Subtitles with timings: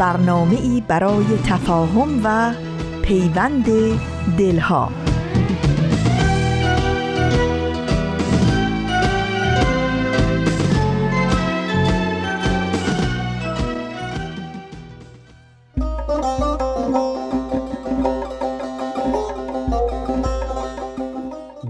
[0.00, 2.52] برنامه ای برای تفاهم و
[3.02, 3.66] پیوند
[4.38, 4.88] دلها.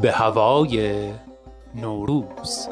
[0.03, 1.05] به هوای
[1.75, 2.69] نوروز.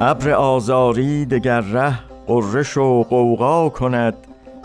[0.00, 4.14] ابر آزاری دگر ره قرش و قوقا کند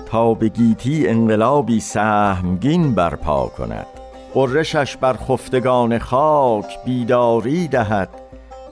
[0.05, 3.87] تا به گیتی انقلابی سهمگین برپا کند.
[4.33, 8.09] قرشش بر خفتگان خاک بیداری دهد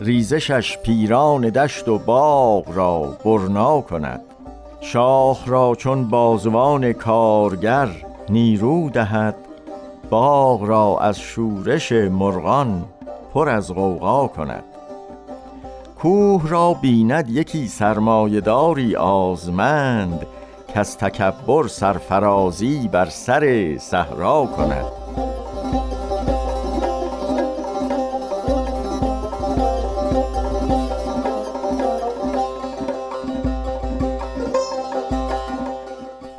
[0.01, 4.21] ریزشش پیران دشت و باغ را برنا کند.
[4.81, 7.89] شاخ را چون بازوان کارگر
[8.29, 9.35] نیرو دهد
[10.09, 12.85] باغ را از شورش مرغان
[13.33, 14.63] پر از غوغا کند.
[16.01, 20.27] کوه را بیند یکی سرمایداری آزمند
[20.73, 24.85] که از تکبر سرفرازی بر سر صحرا کند.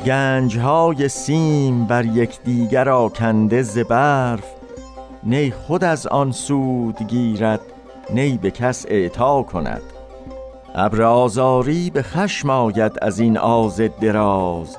[0.06, 4.44] گنجهای سیم بر یکدیگر آکنده ز برف
[5.22, 7.60] نی خود از آن سود گیرد
[8.10, 9.82] نی به کس اعطا کند.
[10.74, 14.76] ابر آزاری به خشم آید از این آز دراز.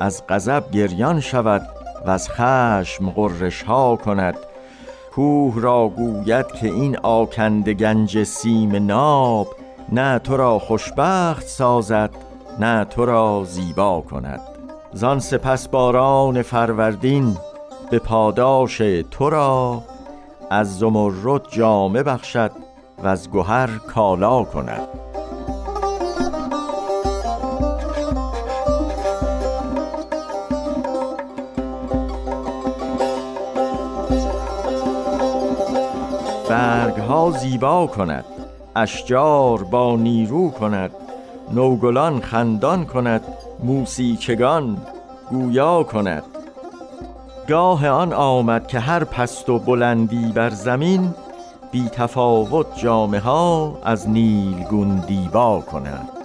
[0.00, 1.62] از غضب گریان شود
[2.06, 4.36] و از خشم غرش ها کند.
[5.14, 9.48] کوه را گوید که این آکنده گنج سیم ناب
[9.92, 12.10] نه تو را خوشبخت سازد
[12.60, 14.40] نه تو را زیبا کند.
[14.92, 17.36] زان سپس باران فروردین
[17.90, 18.78] به پاداش
[19.10, 19.82] تو را
[20.52, 22.50] از زمرد جامه بخشد
[23.02, 24.88] و از گوهر کالا کند.
[36.48, 38.24] برگ ها زیبا کند
[38.76, 40.90] اشجار با نیرو کند
[41.52, 43.22] نوگلان خندان کند
[43.64, 44.76] موسیچگان
[45.30, 46.31] گویا کند.
[47.48, 51.14] گاه آن آمد که هر پست و بلندی بر زمین
[51.72, 56.21] بی تفاوت جامه ها از نیلگون دیبا کنند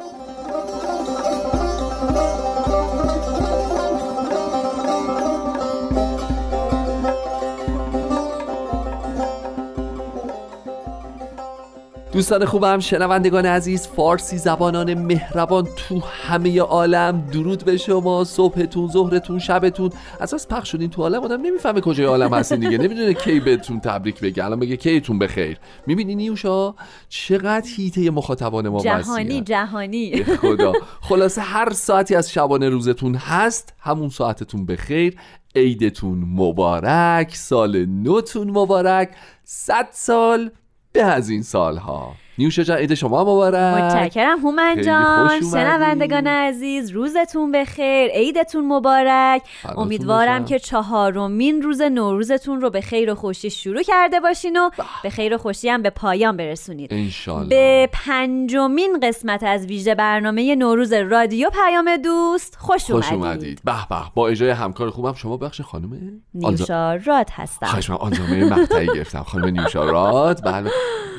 [12.18, 17.30] دوستان خوبم شنوندگان عزیز فارسی زبانان مهربان تو همه عالم.
[17.34, 19.90] درود به شما صبحتون ظهرتون شبتون.
[20.20, 22.78] از پخش شدین تو عالم آدم نمی‌فهمه کجای عالم هستین دیگه.
[22.78, 24.46] نمی‌دونه کی بهتون تبریک بگه.
[24.46, 25.58] الان بگه کیتون بخیر.
[25.88, 26.74] می‌بینی نیوشا؟
[27.10, 30.24] چقدر هیته مخاطبان ما جهانی جهانی.
[30.24, 30.74] خدا.
[31.02, 35.16] خلاصه هر ساعتی از شبانه روزتون هست همون ساعتتون بخیر.
[35.56, 39.10] عیدتون مبارک سال نوتون مبارک.
[39.44, 40.52] صد سال
[40.98, 42.16] به از این سالها.
[42.38, 43.56] نیوشه جان عید شما مبارک.
[43.56, 45.42] متشکرم هومن جان.
[45.52, 48.12] شنوندگان عزیز روزتون بخیر.
[48.12, 49.42] عیدتون مبارک.
[49.78, 54.70] امیدوارم که چهارمین روز نوروزتون رو به خیر و خوشی شروع کرده باشین و
[55.04, 57.50] به خیر و خوشی هم به پایان برسونید انشالله.
[57.50, 63.62] به پنجمین قسمت از ویژه برنامه نوروز رادیو پیام دوست خوش خوش اومدید.
[63.64, 67.68] به به با اجرای همکار خوبم شما بخش خانم نیوشا راد هستم.
[67.90, 69.24] من آنجامه مقطعی گرفتم.
[69.24, 70.42] خانم نیوشا راد.
[70.46, 70.72] بله.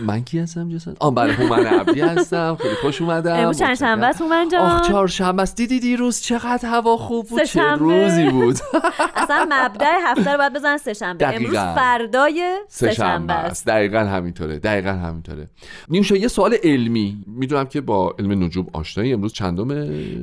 [0.06, 2.56] من کی هستم جسد؟ آن بله هومن عبدی هستم.
[2.60, 3.34] خیلی خوش اومدم.
[3.36, 5.56] امروز چند شنبه است هومن جان؟ آخ چهارشنبه است.
[5.56, 8.56] دیدی دیروز چقدر هوا خوب بود چه روزی بود.
[9.16, 11.34] اصلا مبدأ هفته رو باید بزن سه شنبه.
[11.34, 13.66] امروز فردای سه شنبه است.
[13.66, 15.48] دقیقاً همینطوره دقیقاً همینطوره.
[15.88, 17.24] نیوشا یه سوال علمی.
[17.26, 19.68] می‌دونم که با علم نجوم آشنایی امروز چندم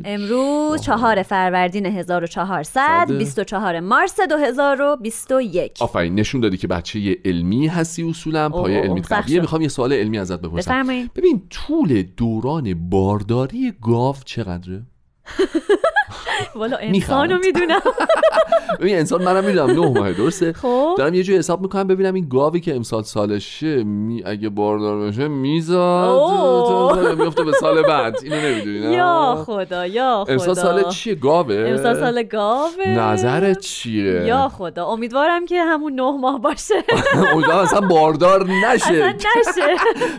[0.06, 8.50] امروز چهار فروردین 1400 24 مارس 2021 آفرین نشون دادی که بچه علمی هستی اصولا
[8.50, 9.42] پای علمی قویه.
[9.42, 10.72] می‌خوام یه سوال علمی ازت بپرسم.
[11.16, 14.84] ببین طول دوران بارداری گاو چقدره؟
[16.56, 17.82] والا انسانو می‌دونم.
[18.80, 20.96] ببین انسان منم می‌دونم نه ماه درسته؟ خب.
[20.98, 25.28] دارم یه جوری حساب می‌کنم ببینم این گاوی که امسال سالشه می اگه باردار بشه
[25.28, 27.16] میزاد.
[27.20, 28.16] میفته به سال بعد.
[28.24, 32.88] اینو نمی‌دونی یا خدا یا خدا امسال سال چیه؟ گاوه؟ امسال سال گاوه.
[32.88, 34.86] نظرت چیه؟ یا خدا.
[34.86, 36.74] امیدوارم که همون نه ماه باشه.
[37.34, 38.92] امیدوارم اصلا باردار نشه.
[38.92, 39.16] نشه.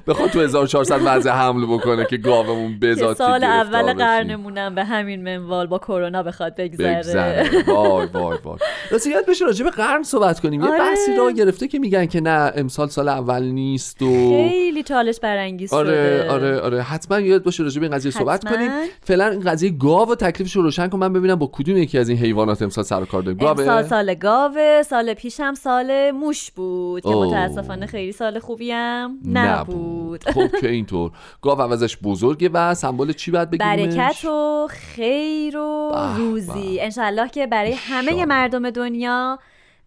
[0.06, 5.66] بخواد تو 1400 وضع حمل بکنه که گاومون بزاد سال اول قرنمونم به همین منوال
[5.66, 7.50] با کرونا بخواد بگذره.
[7.66, 8.58] وای وای وای.
[8.90, 10.60] راستی یاد بشه راجع به قرن صحبت کنیم.
[10.60, 10.78] یه آره.
[10.78, 15.72] بحثی را گرفته که میگن که نه امسال سال اول نیست و خیلی چالش برانگیز
[15.72, 16.30] آره شده.
[16.30, 16.82] آره آره.
[16.82, 18.70] حتما یاد باشه راجع به این قضیه صحبت کنیم.
[19.02, 20.98] فعلا این قضیه گاو و تکلیفش رو روشن کن.
[20.98, 24.14] من ببینم با کدوم یکی از این حیوانات امسال سر کار داریم گاو امسال سال
[24.14, 30.24] گاوه سال پیشم سال موش بود که متاسفانه خیلی سال خوبی هم نبود.
[30.24, 31.10] خب که اینطور.
[31.42, 36.78] گاو عوضش بزرگه و سمبل چی باید بگیریمش؟ برکت و خیر و روزی.
[36.80, 39.38] انشالله که برای همه مردم دنیا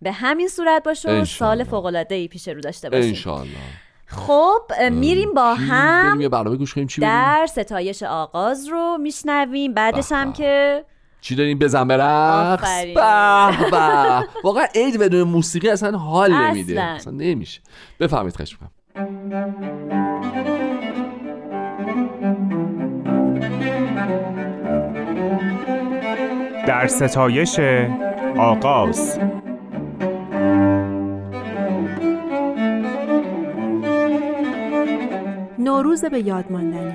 [0.02, 3.10] به همین صورت باشه و سال فوق العاده ای پیش رو داشته باشیم.
[3.10, 3.50] انشالله
[4.06, 4.62] خب
[4.92, 6.88] میریم با هم برنامه گوش کنیم.
[6.88, 9.74] چی در ستایش آغاز رو میشنویم.
[9.74, 10.86] بعدش هم که
[11.22, 16.82] چی داریم؟ بزن به رقص به واقعا عید بدون موسیقی اصلا حال نمیده.
[16.82, 17.62] اصلا نمیشه.
[18.00, 18.58] بفهمید خشم
[26.70, 27.60] در ستایش
[28.38, 29.20] آغاز.
[35.60, 36.94] نوروز به یاد ماندنی.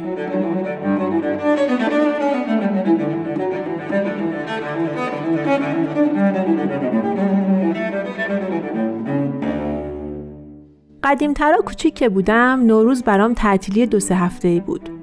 [11.02, 14.93] قدیمترا کوچیک که بودم نوروز برام تعطیلی دو سه هفته ای بود.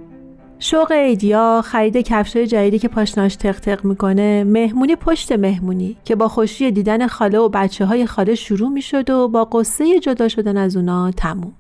[0.64, 6.28] شوق ایدیا خرید کفشای جدیدی که پاشناش تق تق می‌کنه مهمونی پشت مهمونی که با
[6.28, 10.78] خوشی دیدن خاله و بچه های خاله شروع می‌شد و با قصه جدا شدن از
[10.78, 11.54] اونا تموم.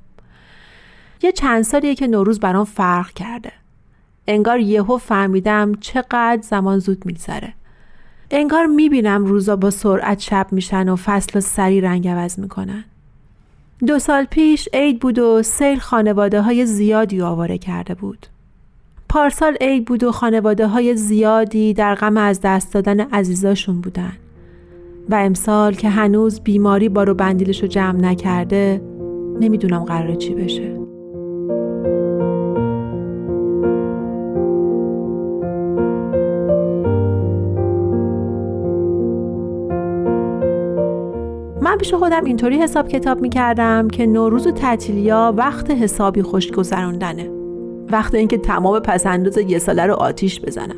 [1.23, 3.51] یه چند سالیه که نوروز برام فرق کرده.
[4.27, 7.53] انگار یهو فهمیدم چقدر زمان زود میگذره.
[8.31, 12.83] انگار می‌بینم روزا با سرعت شب میشن و فصل سری رنگ عوض می‌کنن.
[13.87, 18.27] دو سال پیش عید بود و سیل خانواده های زیادی آواره کرده بود.
[19.11, 24.11] پارسال عید بود و خانواده های زیادی در غم از دست دادن عزیزاشون بودن.
[25.09, 28.81] و امسال که هنوز بیماری بارو بندیلش رو جمع نکرده
[29.39, 30.79] نمی‌دونم قرار چی بشه.
[41.61, 47.40] من پیش خودم اینطوری حساب کتاب می‌کردم که نوروز و تعطیلیا وقت حسابی خوش گذروندنه.
[47.91, 50.75] وقت اینکه تمام پسنداز یه ساله رو آتیش بزنم.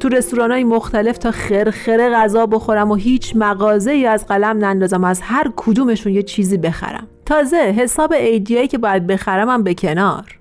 [0.00, 5.04] تو رستوران های مختلف تا خرخره غذا بخورم و هیچ مغازه ای از قلم نندازم
[5.04, 7.06] از هر کدومشون یه چیزی بخرم.
[7.26, 10.38] تازه حساب ایدیایی که باید بخرمم به کنار.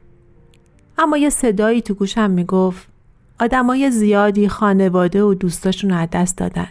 [0.97, 2.87] اما یه صدایی تو گوشم می‌گفت
[3.39, 6.67] آدمای زیادی خانواده و دوستاشون از دست دادن.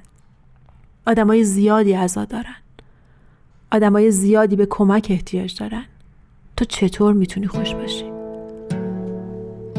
[1.07, 2.57] آدمای زیادی عزا دارن.
[3.73, 5.85] آدمای زیادی به کمک احتیاج دارن.
[6.57, 8.16] تو چطور می‌تونی خوش باشی؟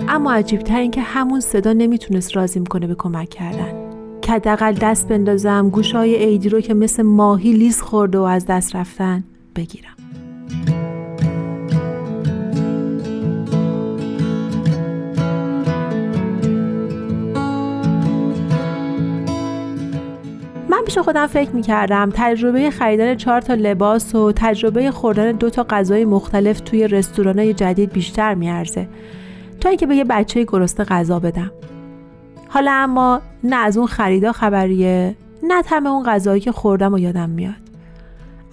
[0.10, 3.74] اما عجیبتر این که همون صدا نمی‌تونست رازیم کنه به کمک کردن.
[4.22, 8.76] که حداقل دست بندازم گوشای ایدی رو که مثل ماهی لیز خورده و از دست
[8.76, 9.24] رفتن
[9.56, 9.92] بگیرم.
[20.70, 25.66] من پیش خودم فکر می‌کردم تجربه خریدن چهار تا لباس و تجربه خوردن دو تا
[25.70, 28.88] غذای مختلف توی رستوران جدید بیشتر میارزه.
[29.62, 31.52] تا اینکه به یه بچه گرسنه غذا بدم.
[32.50, 37.30] حالا اما نه از اون خریدا خبریه نه تم اون غذایی که خوردم و یادم
[37.30, 37.54] میاد.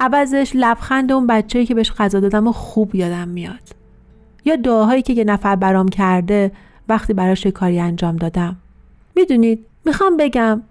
[0.00, 3.60] عوضش لبخند اون بچه‌ای که بهش غذا دادم و خوب یادم میاد.
[4.44, 6.52] یا دعاهایی که یه نفر برام کرده
[6.88, 8.56] وقتی براش کاری انجام دادم.
[9.16, 10.62] می‌دونید می‌خوام بگم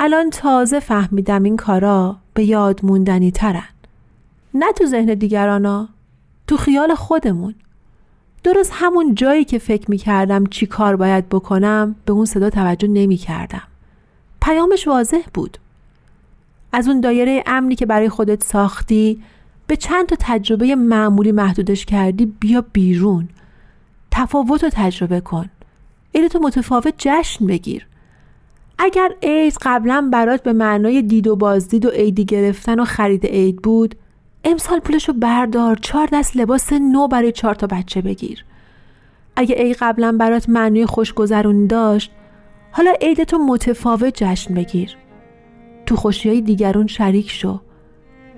[0.00, 3.68] الان تازه فهمیدم این کارا به یاد موندنی ترن.
[4.54, 5.88] نه تو ذهن دیگرانا
[6.46, 7.54] تو خیال خودمون.
[8.42, 12.88] درست همون جایی که فکر می کردم چی کار باید بکنم به اون صدا توجه
[12.88, 13.62] نمی کردم.
[14.42, 15.58] پیامش واضح بود.
[16.72, 19.22] از اون دایره امنی که برای خودت ساختی
[19.66, 23.28] به چند تا تجربه معمولی محدودش کردی بیا بیرون.
[24.10, 25.50] تفاوت رو تجربه کن.
[26.30, 27.86] تو متفاوت جشن بگیر.
[28.78, 33.62] اگر عید قبلا برات به معنای دید و بازدید و عیدی گرفتن و خرید عید
[33.62, 33.94] بود
[34.44, 38.44] امسال پولشو بردار چهار دست لباس نو برای چهار تا بچه بگیر.
[39.36, 42.12] اگه ای قبلا برات معنی خوشگذرونی داشت
[42.72, 44.96] حالا عید تو متفاوت جشن بگیر.
[45.86, 47.60] تو خوشی های دیگرون شریک شو.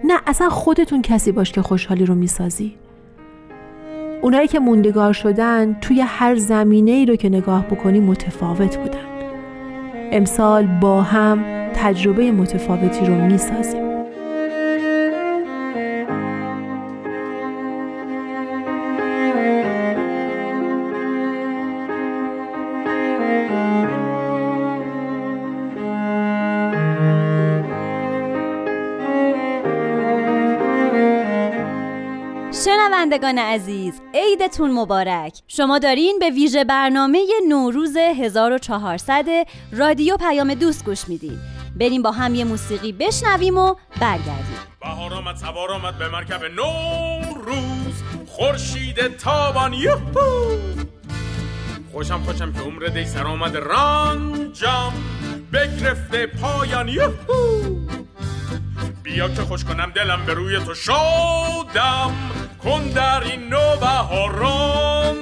[0.05, 2.75] نه اصلا خودتون کسی باش که خوشحالی رو می‌سازی.
[4.23, 9.07] اونایی که موندگار شدن توی هر زمینه ای رو که نگاه بکنی متفاوت بودن.
[10.13, 11.45] امسال با هم
[11.75, 13.92] تجربه متفاوتی رو می‌سازیم.
[33.23, 35.39] شنوندگان عزیز عیدتون مبارک.
[35.49, 39.25] شما دارین به ویژه برنامه نوروز 1400
[39.73, 41.39] رادیو پیام دوست گوش میدین.
[41.77, 44.59] بریم با هم یه موسیقی بشنویم و برگردیم.
[44.81, 48.03] بهار آمد سوار آمد به مرکب نوروز.
[48.27, 50.57] خورشید تابان یوهو!
[51.93, 54.93] خوشم خوشم که عمر دی سر آمد رنجم.
[55.53, 57.63] بگرفته پایان یوهو!
[59.03, 62.13] بیا که خوش کنم دلم به روی تو شادم.
[62.65, 65.17] کن در این نو بهاران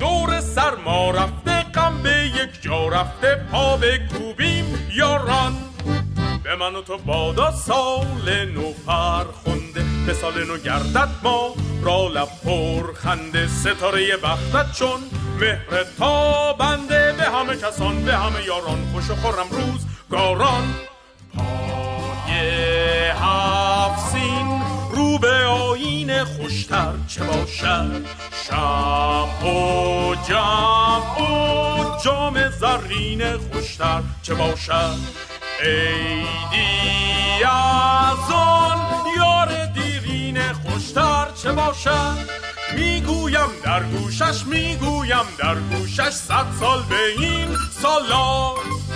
[0.00, 5.56] دور سرما رفته غم به یک جا رفته پا به کوبیم یاران
[6.44, 12.28] به من و تو بادا سال نو فرخنده به سال نو گردد ما را لب
[12.44, 15.00] پر خنده ستاره بختت چون
[15.40, 20.74] مهر تا بنده به همه کسان به همه یاران خوش و خورم روز گاران
[21.36, 22.38] پای
[23.08, 25.44] هفسین رو به
[25.78, 28.06] آین خوشتر چه باشد؟
[28.44, 34.98] شب و جمع و جام زرین خوشتر چه باشد؟
[35.64, 38.78] ایدی از آن
[39.16, 42.28] یار دیرین خوشتر چه باشد؟
[42.76, 47.48] می‌گویم در گوشش می‌گویم در گوشش صد سال به این
[47.82, 48.87] سالات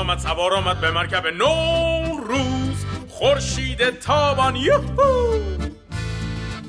[0.00, 1.26] آمد سوار آمد به مرکب
[2.28, 2.84] روز.
[3.08, 5.38] خورشید تابان یوهو!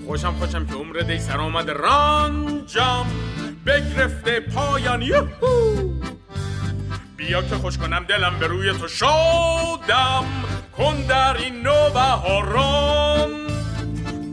[0.07, 3.05] خوشم خوشم که عمر دی سر آمد رنجم.
[3.65, 5.75] بگرفته پایان یوهو!
[7.17, 10.25] بیا که خوش کنم دلم به روی تو شادم.
[10.77, 13.29] کن در این نو بهاران.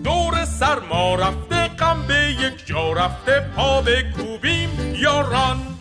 [0.04, 5.77] دور سرما رفته غم به یک جا رفته پا به کوبیم یاران.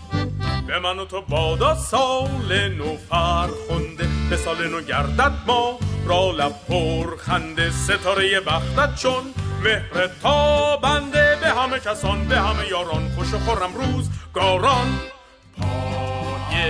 [0.67, 6.55] به من و تو بادا سال نو فرخنده به سال نو گردد ما را لب
[6.67, 7.71] پر خنده.
[7.71, 9.23] ستاره بختت چون
[9.63, 14.99] مهر تا بنده به همه کسان به همه یاران خوش و خورم روز گاران
[15.57, 16.61] پای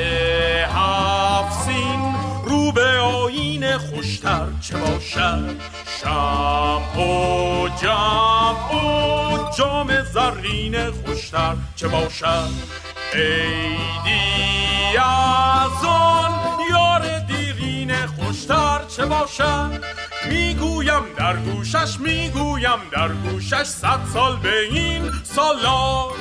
[0.62, 5.56] هفسین رو به آین خوشتر چه باشد؟
[6.02, 16.32] شب و جمع و جام زرین خوشتر چه باشد؟ ایدی از آن
[16.72, 19.84] یار دیرین خوشتر چه باشد؟
[20.30, 26.14] می‌گویم در گوشش می‌گویم در گوشش صد سال به این سالات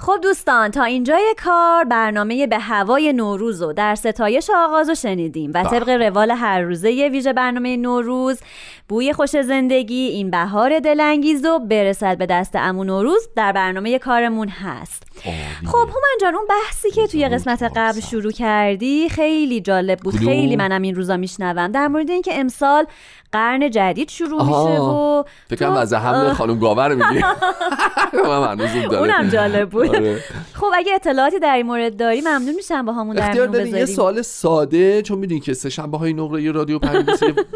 [0.00, 5.50] خب دوستان تا اینجای کار برنامه به هوای نوروز و در ستایش آغاز رو شنیدیم
[5.54, 8.40] و طبق روال هر روزه ویژه برنامه نوروز
[8.88, 14.48] بوی خوش زندگی این بهار دلانگیز و برسد به دست امون نوروز در برنامه کارمون
[14.48, 15.02] هست.
[15.66, 20.56] خب هومن جان اون بحثی که توی قسمت قبل شروع کردی خیلی جالب بود خیلی
[20.56, 21.72] منم این روزا میشنوم.
[21.72, 22.86] در مورد اینکه امسال
[23.32, 27.24] قرن جدید شروع میشه و فکرم از هم خانم گاور میگی
[28.98, 29.87] اونم جالب بود.
[30.60, 34.22] خب اگه اطلاعاتی در این مورد داری ممنون میشم با همون در میون یه سوال
[34.22, 37.06] ساده چون می‌دونی که سه شنبه های نقره رادیو پنج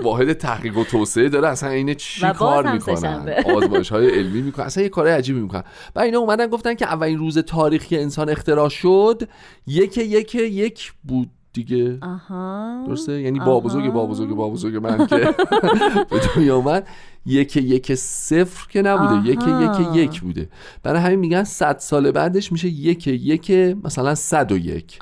[0.02, 4.82] واحد تحقیق و توسعه داره اصلا اینه چی کار می‌کنن؟ آزمایش های علمی می‌کنن اصلا
[4.82, 5.64] یه کار عجیبی می‌کنن.
[5.96, 9.22] و اینا اومدن گفتن که اولین روز تاریخ که انسان اختراع شد
[9.66, 11.30] یک یک یک بود.
[11.52, 11.98] دیگه.
[12.02, 12.84] آها.
[12.86, 15.16] درسته؟ یعنی با بزرگ با بزرگ با بزرگ من که
[16.10, 16.86] به دنیا اومد.
[17.26, 19.30] یک یک صفر که نبوده.
[19.30, 20.48] یک یک یک بوده.
[20.82, 23.50] برای همین میگن صد سال بعدش میشه یک یک
[23.84, 24.98] مثلا صد و یک.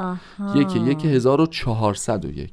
[0.55, 2.51] یک یک هزار و چهارصد و یک.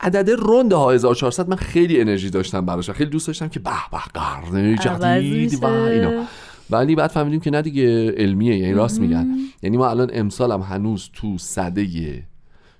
[0.00, 3.98] عدد رند ها 1400 من خیلی انرژی داشتم براش خیلی دوست داشتم که به به
[4.14, 6.24] قرن جدید و اینا.
[6.70, 8.56] ولی بعد فهمیدیم که نه دیگه علمیه.
[8.56, 9.28] یعنی راست میگن.
[9.62, 12.24] یعنی ما الان امسال هم هنوز تو صده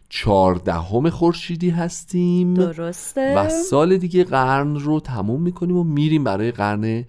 [0.08, 2.54] چهاردهم خورشیدی هستیم.
[2.54, 3.38] درسته.
[3.38, 7.04] و سال دیگه قرن رو تموم می‌کنیم و میریم برای قرن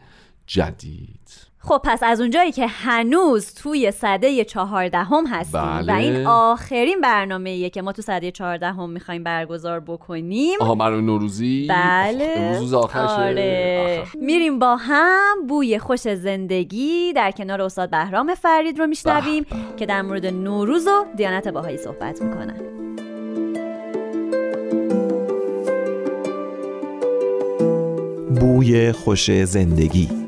[0.48, 1.47] جدید.
[1.68, 5.94] خب پس از اونجایی که هنوز توی صده چهاردهم هستیم بله.
[5.94, 10.58] و این آخرین برنامه که ما تو صده چهاردهم می‌خوایم برگزار بکنیم.
[10.62, 12.34] آها برنامه نوروزی؟ بله.
[12.38, 13.14] امروز آخرشه.
[13.14, 14.00] آره.
[14.02, 14.18] آخر.
[14.18, 19.46] میریم با هم بوی خوش زندگی در کنار استاد بهرام فرید رو میشنویم
[19.78, 22.58] که در مورد نوروز و دیانت باهایی صحبت می‌کنن
[28.40, 30.27] بوی خوش زندگی.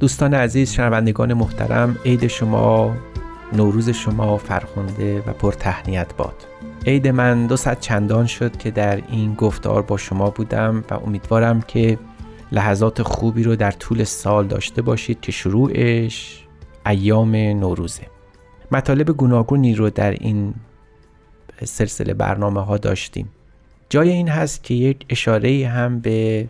[0.00, 2.96] دوستان عزیز شنوندگان محترم عید شما
[3.52, 6.34] نوروز شما فرخنده و پر تهنیت باد.
[6.86, 11.60] عید من دو صد چندان شد که در این گفتار با شما بودم و امیدوارم
[11.60, 11.98] که
[12.52, 16.44] لحظات خوبی رو در طول سال داشته باشید که شروعش
[16.86, 18.06] ایام نوروزه.
[18.72, 20.54] مطالب گوناگونی رو در این
[21.64, 23.28] سلسله برنامه ها داشتیم.
[23.88, 26.48] جای این هست که یک اشاره هم به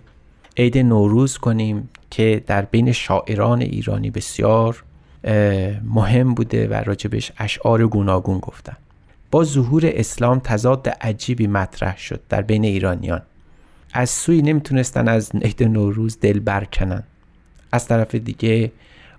[0.58, 4.84] عید نوروز کنیم که در بین شاعران ایرانی بسیار
[5.84, 8.76] مهم بوده و راجبش اشعار گوناگون گفتن.
[9.30, 13.22] با ظهور اسلام تضاد عجیبی مطرح شد در بین ایرانیان.
[13.92, 17.02] از سوی نمی‌تونستن از عید نوروز دل برکنن.
[17.72, 18.72] از طرف دیگه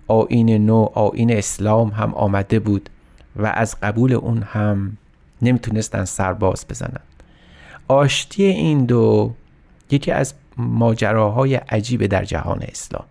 [0.06, 2.90] آین نو آین اسلام هم آمده بود
[3.36, 4.96] و از قبول اون هم
[5.42, 7.00] نمی‌تونستن سرباز بزنن.
[7.88, 9.32] آشتی این دو
[9.90, 13.04] یکی از ماجراهای عجیب در جهان اسلام.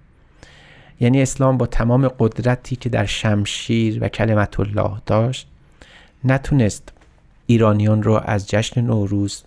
[1.00, 5.48] یعنی اسلام با تمام قدرتی که در شمشیر و کلمت الله داشت
[6.24, 6.94] نتونست
[7.46, 9.44] ایرانیان رو از جشن نوروز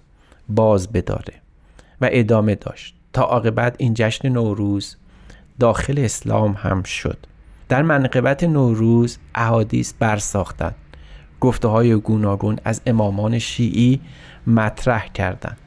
[0.49, 1.35] باز بداره
[2.01, 2.95] و ادامه داشت.
[3.13, 4.97] تا عاقبت این جشن نوروز
[5.59, 7.19] داخل اسلام هم شد.
[7.69, 10.75] در منقبت نوروز احادیث برساختند.
[11.41, 14.01] گفته های گوناگون از امامان شیعی
[14.47, 15.59] مطرح کردند.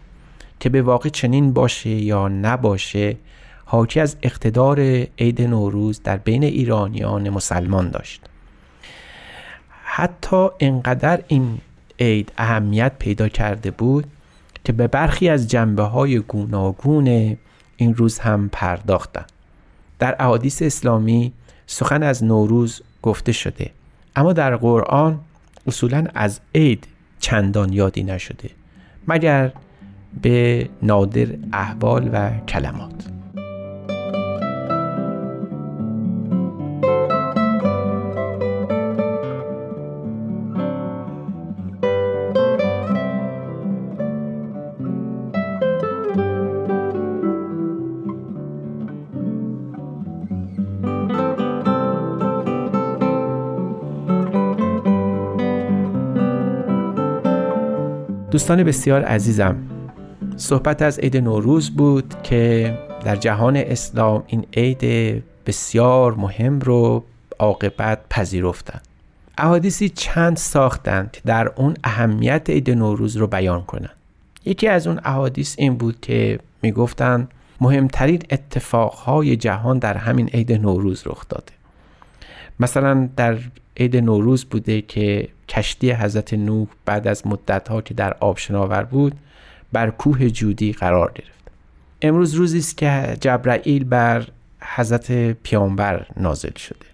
[0.66, 3.18] که به واقع چنین باشه یا نباشه
[3.66, 4.80] حاکی از اقتدار
[5.20, 8.22] عید نوروز در بین ایرانیان مسلمان داشت.
[9.84, 11.58] حتی انقدر این
[12.00, 14.06] عید اهمیت پیدا کرده بود
[14.64, 17.38] که به برخی از جنبه های گوناگون
[17.78, 19.32] این روز هم پرداختند.
[20.00, 21.34] در احادیث اسلامی
[21.68, 23.72] سخن از نوروز گفته شده
[24.16, 25.20] اما در قرآن
[25.68, 26.88] اصولا از عید
[27.20, 28.50] چندان یادی نشده.
[29.08, 29.52] مگر
[30.22, 32.92] به نادر احوال و کلمات.
[58.32, 59.75] دوستان بسیار عزیزم
[60.38, 67.04] صحبت از عید نوروز بود که در جهان اسلام این عید بسیار مهم رو
[67.40, 68.82] عاقبت پذیرفتند
[69.38, 73.96] احادیثی چند ساختند که در اون اهمیت عید نوروز رو بیان کنند.
[74.46, 77.28] یکی از اون احادیث این بود که می‌گفتند
[77.62, 81.54] مهمترین اتفاقهای جهان در همین عید نوروز رخ داده.
[82.60, 83.38] مثلا در
[83.78, 89.16] عید نوروز بوده که کشتی حضرت نوح بعد از مدتها که در آب شناور بود
[89.72, 91.52] بر کوه جودی قرار گرفت.
[92.02, 94.28] امروز روزی است که جبرائیل بر
[94.62, 96.86] حضرت پیامبر نازل شده.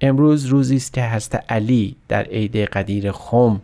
[0.00, 3.60] امروز روزی است که حضرت علی در عید قدیر خم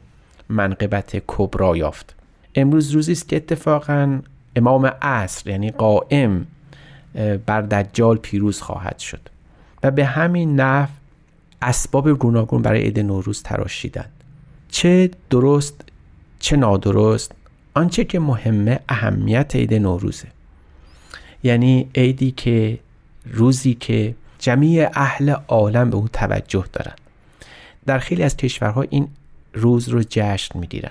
[0.48, 2.14] منقبت کبرا یافت.
[2.54, 4.20] امروز روزی است که اتفاقا
[4.56, 6.46] امام عصر یعنی قائم
[7.46, 9.20] بر دجال پیروز خواهد شد
[9.82, 10.88] و به همین نحو
[11.62, 14.10] اسباب گوناگون برای عید نوروز تراشیدند.
[14.68, 15.84] چه درست
[16.38, 17.32] چه نادرست
[17.74, 20.28] آنچه که مهمه اهمیت عید نوروزه.
[21.42, 22.78] یعنی عیدی که
[23.24, 27.00] روزی که جمیع اهل عالم به او توجه دارند
[27.86, 29.08] در خیلی از کشورها این
[29.54, 30.90] روز رو جشن می‌گیرن.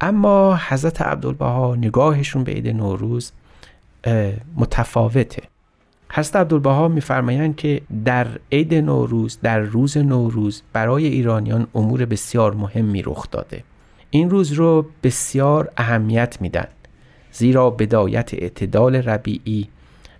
[0.00, 3.32] اما حضرت عبدالبها نگاهشون به عید نوروز
[4.56, 5.42] متفاوته.
[6.12, 13.02] حضرت عبدالبها میفرمایند که در عید نوروز در روز نوروز برای ایرانیان امور بسیار مهمی
[13.02, 13.64] رخ داده.
[14.14, 16.66] این روز رو بسیار اهمیت میدن
[17.32, 19.68] زیرا بدایت اعتدال ربیعی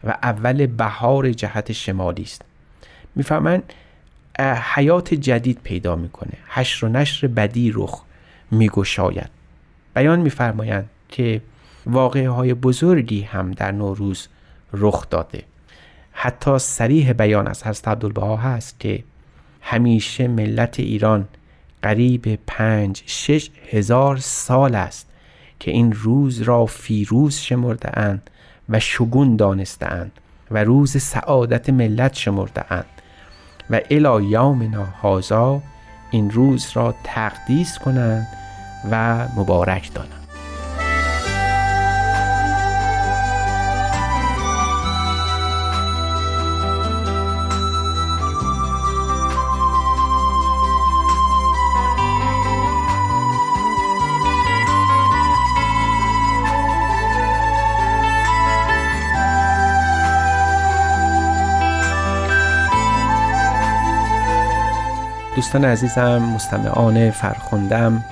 [0.04, 2.42] و اول بهار جهت شمالی است.
[3.14, 3.62] می‌فهمن
[4.74, 8.02] حیات جدید پیدا می‌کنه حشر و نشر بدی رخ
[8.50, 9.30] میگشاید.
[9.94, 11.42] بیان میفرمایند که
[11.86, 14.28] واقعه های بزرگی هم در نوروز
[14.72, 15.42] رخ داده.
[16.12, 19.04] حتی سریح بیان از حضرت عبدالبها هست که
[19.60, 21.28] همیشه ملت ایران
[21.82, 25.08] قریب پنج شش هزار سال است
[25.60, 28.30] که این روز را فیروز شمرده اند
[28.68, 30.12] و شگون دانسته اند
[30.50, 32.84] و روز سعادت ملت شمرده اند
[33.70, 34.86] و الی یومنا
[36.10, 38.26] این روز را تقدیس کنند
[38.90, 40.21] و مبارک دانند.
[65.36, 68.04] دوستان عزیزم مستمعان فرخوندم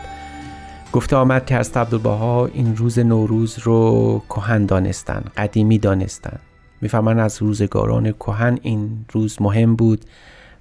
[0.93, 6.39] گفته آمد که از عبدالبها این روز نوروز رو کهن دانستن قدیمی دانستن.
[6.81, 10.05] می‌فهمن از روزگاران کهن این روز مهم بود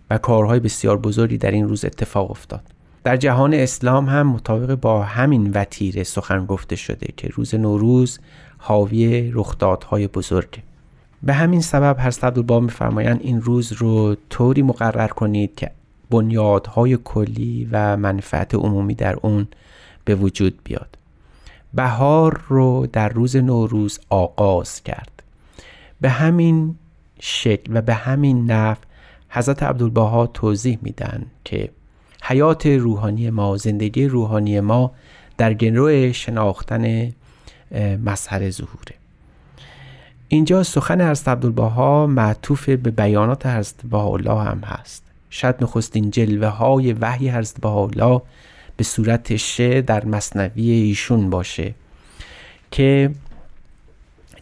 [0.09, 2.63] و کارهای بسیار بزرگی در این روز اتفاق افتاد.
[3.03, 8.19] در جهان اسلام هم مطابق با همین وتیره سخن گفته شده که روز نوروز
[8.57, 10.63] حاوی رخدادهای بزرگه.
[11.23, 15.71] به همین سبب هست عبدالبها میفرمایند این روز رو طوری مقرر کنید که
[16.09, 19.47] بنیادهای کلی و منفعت عمومی در اون
[20.05, 20.97] به وجود بیاد.
[21.73, 25.23] بهار رو در روز نوروز آغاز کرد.
[26.01, 26.75] به همین
[27.19, 28.77] شکل و به همین نحو
[29.29, 31.69] حضرت عبدالبها توضیح میدن که
[32.23, 34.91] حیات روحانی ما زندگی روحانی ما
[35.37, 37.13] در گنرو شناختن
[38.05, 38.95] مظهر ظهوره.
[40.27, 45.08] اینجا سخن حضرت عبدالبها معطوف به بیانات حضرت الله هم هست.
[45.29, 48.21] شاید نخستین جلوه های وحی حضرت حالا
[48.77, 51.75] به صورت شه در مصنوی ایشون باشه
[52.71, 53.11] که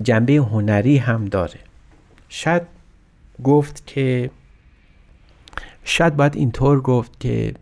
[0.01, 1.59] جنبه هنری هم داره.
[2.29, 2.61] شاید
[3.43, 4.29] گفت که
[5.83, 7.53] شاید باید اینطور گفت که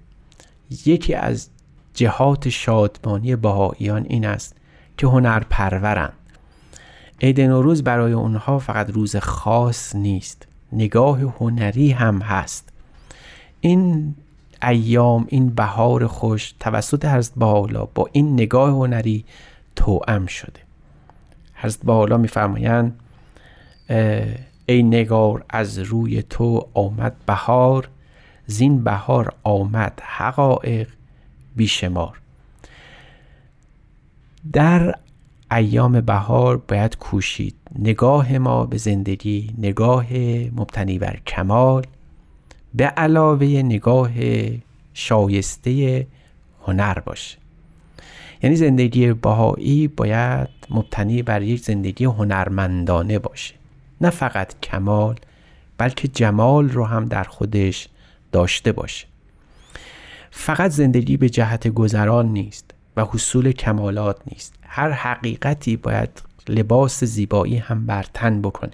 [0.86, 1.50] یکی از
[1.94, 4.56] جهات شادمانی بهاییان این است
[4.98, 6.14] که هنر پرورند
[7.22, 12.70] عید نوروز برای اونها فقط روز خاص نیست نگاه هنری هم هست.
[13.66, 14.16] این
[14.64, 19.26] ایام این بهار خوش توسط حضرت بالا با این نگاه هنری
[19.76, 20.60] توأم شده.
[21.56, 23.00] حضرت بالا میفرمایند
[24.66, 27.90] ای نگار از روی تو آمد بهار
[28.48, 30.90] زین بهار آمد حقایق
[31.56, 32.20] بیشمار.
[34.54, 34.96] در
[35.52, 40.14] ایام بهار باید کوشید نگاه ما به زندگی نگاه
[40.56, 41.86] مبتنی بر کمال
[42.76, 44.12] به علاوه نگاه
[44.94, 46.08] شایسته
[46.68, 47.38] هنر باشه
[48.44, 53.56] یعنی زندگی بهایی باید مبتنی بر یک زندگی هنرمندانه باشه.
[54.02, 55.16] نه فقط کمال
[55.78, 57.88] بلکه جمال رو هم در خودش
[58.32, 59.08] داشته باشه.
[60.32, 64.54] فقط زندگی به جهت گذران نیست و حصول کمالات نیست.
[64.62, 68.72] هر حقیقتی باید لباس زیبایی هم بر تن بکنه.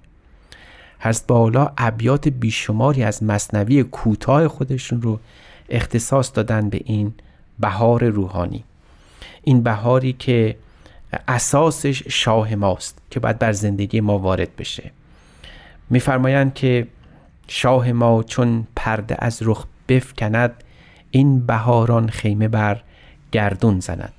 [1.04, 5.20] حضرت بالا ابیات بیشماری از مصنوی کوتاه خودشون رو
[5.70, 7.14] اختصاص دادن به این
[7.60, 8.64] بهار روحانی.
[9.44, 10.56] این بهاری که
[11.28, 14.92] اساسش شاه ماست که باید بر زندگی ما وارد بشه.
[15.90, 16.88] میفرمایند که
[17.48, 20.64] شاه ما چون پرده از رخ بفکند
[21.12, 22.82] این بهاران خیمه بر
[23.32, 24.14] گردون زند.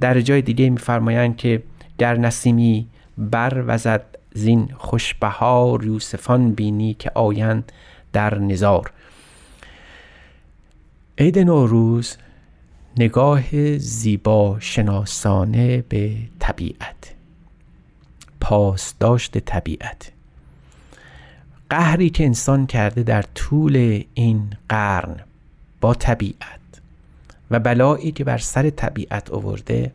[0.00, 1.62] در جای دیگه میفرمایند که
[1.98, 2.86] در نسیمی
[3.18, 7.72] بر وزد زین خوشبهار یوسفان بینی که آیند
[8.12, 8.92] در نزار.
[11.18, 12.16] عید نوروز
[12.96, 17.14] نگاه زیبا شناسانه به طبیعت
[18.40, 20.12] پاسداشت طبیعت.
[21.70, 25.16] قهری که انسان کرده در طول این قرن
[25.80, 26.60] با طبیعت
[27.50, 29.92] و بلایی که بر سر طبیعت آورده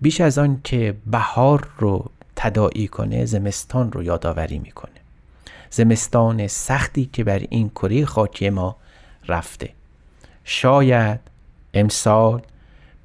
[0.00, 4.92] بیش از آن که بهار رو تداعی کنه زمستان رو یادآوری می‌کنه.
[5.70, 8.76] زمستان سختی که بر این کره خاکی ما
[9.28, 9.70] رفته.
[10.44, 11.20] شاید
[11.74, 12.42] امسال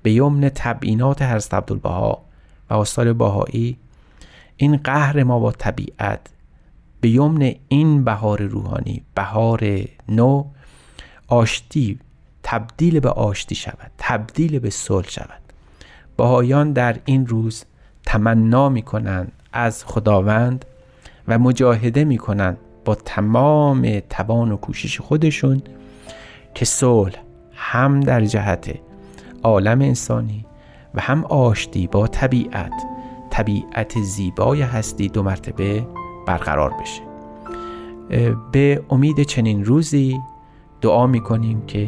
[0.03, 2.21] به یمن تبیینات حضرت عبدالبها
[2.69, 3.77] و آثار باهایی
[4.57, 6.19] این قهر ما با طبیعت
[7.01, 10.45] به یمن این بهار روحانی بهار نو
[11.27, 11.99] آشتی
[12.43, 15.41] تبدیل به آشتی شود تبدیل به صلح شود.
[16.17, 17.63] باهایان در این روز
[18.05, 20.65] تمنا می‌کنند از خداوند
[21.27, 25.61] و مجاهده می‌کنند با تمام توان و کوشش خودشون
[26.53, 27.15] که صلح
[27.53, 28.75] هم در جهت
[29.43, 30.45] عالم انسانی
[30.95, 32.73] و هم آشتی با طبیعت
[33.29, 35.87] طبیعت زیبای هستی دو مرتبه
[36.27, 37.01] برقرار بشه.
[38.51, 40.19] به امید چنین روزی
[40.81, 41.87] دعا می‌کنیم که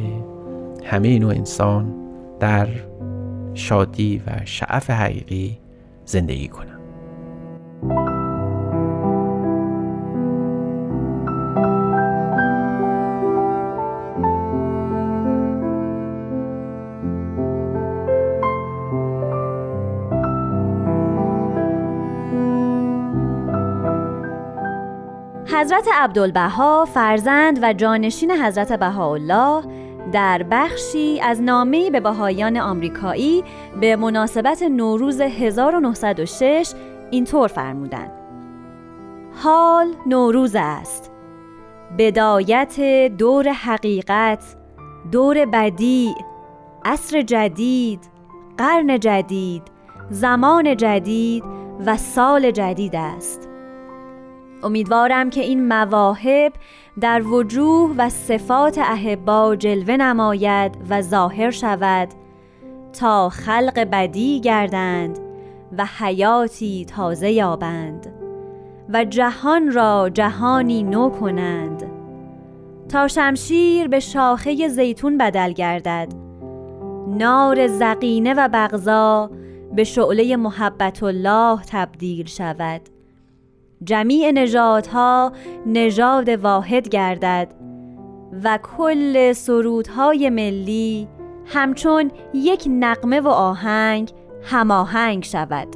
[0.86, 1.94] همه نوع انسان
[2.40, 2.68] در
[3.54, 5.58] شادی و شعف حقیقی
[6.06, 6.74] زندگی کنند
[25.64, 29.64] حضرت عبدالبها فرزند و جانشین حضرت بهاءالله
[30.12, 33.44] در بخشی از نامه به بهایان آمریکایی
[33.82, 36.74] به مناسبت نوروز 1906
[37.12, 38.12] اینطور فرمودند.
[39.44, 41.12] حال نوروز است.
[41.98, 42.80] بدایت
[43.18, 44.56] دور حقیقت
[45.12, 46.16] دور بدی
[46.86, 48.00] عصر جدید
[48.58, 49.64] قرن جدید
[50.10, 51.44] زمان جدید
[51.86, 53.50] و سال جدید است.
[54.64, 56.54] امیدوارم که این مواهب
[57.02, 62.08] در وجوه و صفات احبا جلوه نماید و ظاهر شود
[63.00, 65.20] تا خلق بدی گردند
[65.78, 68.08] و حیاتی تازه یابند
[68.90, 71.84] و جهان را جهانی نو کنند.
[72.90, 76.08] تا شمشیر به شاخه زیتون بدل گردد.
[77.08, 79.32] نار زقینه و بغضا
[79.76, 82.82] به شعله محبت الله تبدیل شود.
[83.84, 85.32] جمیع نژادها
[85.66, 87.54] نژاد واحد گردد
[88.44, 91.08] و کل سرودهای ملی
[91.46, 94.12] همچون یک نقمه و آهنگ
[94.44, 95.68] هماهنگ شود.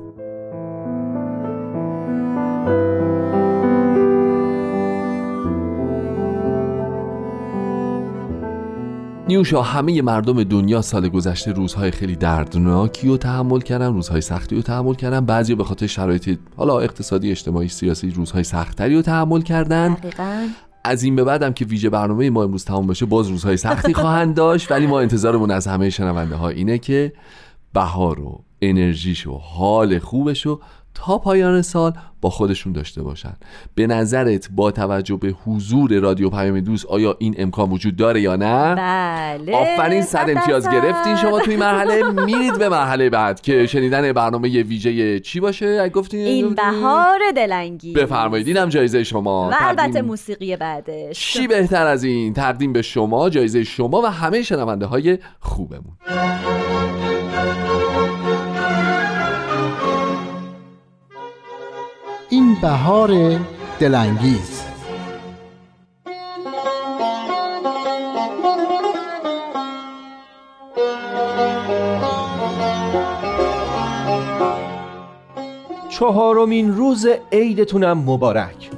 [9.27, 14.61] نیوشا همه مردم دنیا سال گذشته روزهای خیلی دردناکی رو تحمل کردن روزهای سختی رو
[14.61, 15.25] تحمل کردن.
[15.25, 19.97] بعضی به خاطر شرایط حالا اقتصادی اجتماعی سیاسی روزهای سختری رو تحمل کردن.
[20.83, 24.35] از این به بعدم که ویژه برنامه ما امروز تمام بشه باز روزهای سختی خواهند
[24.35, 24.71] داشت.
[24.71, 27.13] ولی ما انتظارمون از همه شنونده ها اینه که
[27.73, 30.61] بهار و انرژیش و حال خوبش رو
[30.97, 33.33] تا پایان سال با خودشون داشته باشن.
[33.75, 38.35] به نظرت با توجه به حضور رادیو پیام دوست آیا این امکان وجود داره یا
[38.35, 39.55] نه؟ بله.
[39.55, 41.15] آفرین صد امتیاز گرفتین.
[41.15, 46.55] شما توی مرحله میرید به مرحله بعد که شنیدن برنامه ویژه چی باشه؟ گفتین این
[46.55, 48.47] بهار دلنگی بفرمایید.
[48.47, 49.49] اینم جایزه شما.
[49.49, 51.33] و البته موسیقی بعدش.
[51.33, 55.97] چی بهتر از این؟ تقدیم به شما جایزه شما و همه شنونده های خوبمون.
[62.29, 63.39] این بهار
[63.79, 64.63] دلانگیز.
[75.89, 78.69] چهارمین روز عیدتونم مبارک.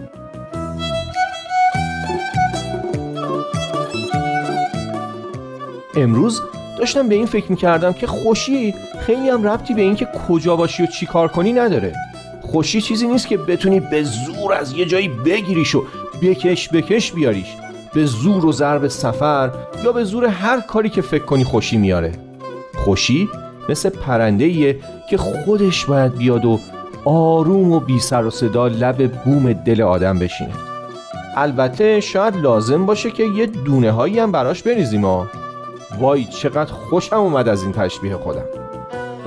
[5.96, 6.42] امروز
[6.78, 10.86] داشتم به این فکر می‌کردم که خوشی خیلی هم ربطی به اینکه کجا باشی و
[10.86, 12.09] چی کار کنی نداره.
[12.52, 15.84] خوشی چیزی نیست که بتونی به زور از یه جایی بگیریش و
[16.22, 17.48] بکش بکش بیاریش.
[17.94, 19.52] به زور و ضرب سفر
[19.84, 22.12] یا به زور هر کاری که فکر کنی خوشی میاره.
[22.76, 23.30] خوشی
[23.70, 24.74] مثل پرنده
[25.10, 26.60] که خودش باید بیاد و
[27.06, 30.54] آروم و بی سر و صدا لب بوم دل آدم بشینه.
[31.36, 35.28] البته شاید لازم باشه که یه دونه هایی هم براش بریزیم ها.
[36.00, 38.59] وای چقدر خوشم اومد از این تشبیه خودم.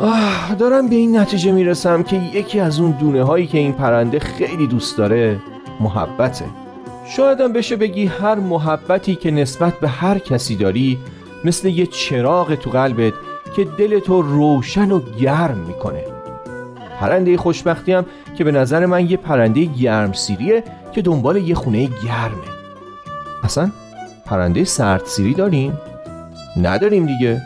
[0.02, 4.18] آه دارم به این نتیجه می‌رسم که یکی از اون دونه هایی که این پرنده
[4.18, 5.38] خیلی دوست داره
[5.80, 6.44] محبته.
[7.08, 10.98] شایدم بشه بگی هر محبتی که نسبت به هر کسی داری
[11.44, 13.12] مثل یه چراغ تو قلبت
[13.56, 16.04] که دلتو روشن و گرم می‌کنه.
[17.00, 18.06] پرنده خوشبختی هم
[18.38, 22.52] که به نظر من یه پرنده گرم سیریه که دنبال یه خونه گرمه.
[23.42, 23.70] اصلا
[24.26, 25.78] پرنده سرد سیری داریم؟
[26.62, 27.42] نداریم دیگه.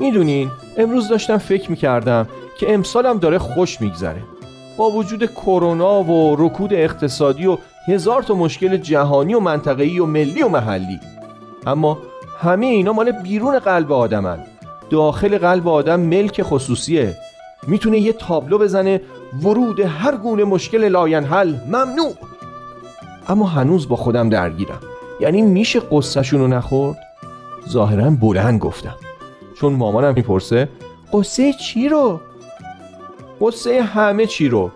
[0.00, 4.22] می‌دونین؟ امروز داشتم فکر می‌کردم که امسالم داره خوش میگذره.
[4.76, 10.42] با وجود کرونا و رکود اقتصادی و هزار تا مشکل جهانی و منطقه‌ای و ملی
[10.42, 11.00] و محلی.
[11.66, 11.98] اما
[12.40, 14.38] همه اینا مال بیرون قلب آدمن.
[14.90, 17.16] داخل قلب آدم ملک خصوصیه.
[17.66, 19.00] می‌تونه یه تابلو بزنه
[19.42, 22.14] ورود هر گونه مشکل لاینحل ممنوع!
[23.28, 24.80] اما هنوز با خودم درگیرم.
[25.20, 26.98] یعنی میشه قصهشون رو نخورد؟
[27.68, 28.94] ظاهرا بلند گفتم.
[29.60, 30.68] چون مامانم می‌پرسه
[31.12, 32.20] قصه چی رو؟
[33.40, 34.70] قصه همه چی رو.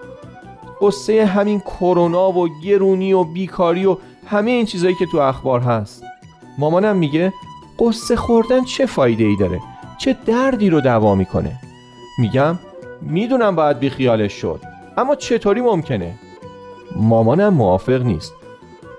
[0.81, 6.05] قصه همین کرونا و گرونی و بیکاری و همه این چیزایی که تو اخبار هست.
[6.59, 7.33] مامانم میگه
[7.79, 9.61] قصه خوردن چه فایده ای داره؟
[9.99, 11.53] چه دردی رو دوا می‌کنه؟
[12.19, 12.59] میگم
[13.03, 14.61] می‌دونم باید بیخیالش شد
[14.97, 16.15] اما چطوری ممکنه؟
[16.97, 18.33] مامانم موافق نیست.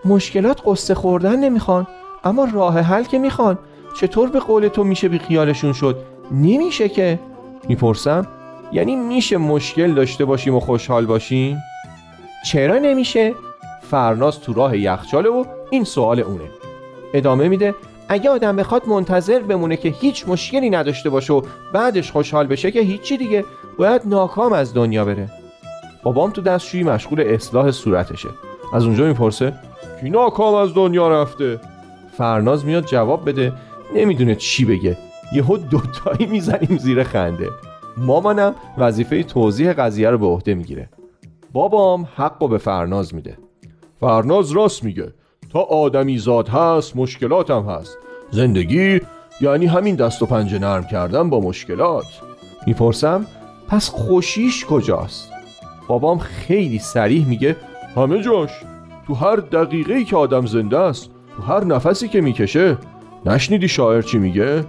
[0.06, 1.88] مشکلات قصه خوردن نمی‌خوان
[2.24, 3.58] اما راه حل که می‌خوان.
[4.00, 5.98] چطور به قول تو میشه بیخیالشون شد؟
[6.32, 7.20] نمیشه که.
[7.68, 8.28] می‌پرسم
[8.72, 11.58] یعنی میشه مشکل داشته باشیم و خوشحال باشیم؟
[12.46, 13.34] چرا نمیشه؟
[13.82, 16.50] فرناز تو راه یخچاله و این سوال اونه.
[17.14, 17.76] ادامه میده
[18.10, 21.42] اگه آدم بخواد منتظر بمونه که هیچ مشکلی نداشته باشه و
[21.74, 23.46] بعدش خوشحال بشه که هیچی دیگه
[23.78, 25.30] باید ناکام از دنیا بره.
[26.04, 28.30] بابام تو دستشویی مشغول اصلاح صورتشه.
[28.74, 29.54] از اونجا می‌پرسه
[30.02, 31.60] کی ناکام از دنیا رفته؟
[32.18, 33.54] فرناز میاد جواب بده
[33.96, 34.98] نمی‌دونه چی بگه.
[35.34, 37.50] یهو دوتایی می‌زنیم زیر خنده.
[37.98, 40.90] مامانم وظیفه توضیح قضیه رو به عهده می‌گیره.
[41.52, 43.38] بابام حق به فرناز میده.
[44.00, 45.14] فرناز راست میگه.
[45.52, 47.98] تا آدمی زاد هست مشکلاتم هست.
[48.32, 49.02] زندگی
[49.42, 52.06] یعنی همین دست و پنجه نرم کردن با مشکلات.
[52.68, 53.26] می‌پرسم
[53.68, 55.32] پس خوشیش کجاست؟
[55.88, 57.56] بابام خیلی سریح میگه
[57.96, 58.52] همه جاش.
[59.08, 62.78] تو هر دقیقه که آدم زنده است تو هر نفسی که می‌کشه
[63.26, 64.66] نشنیدی شاعر چی میگه؟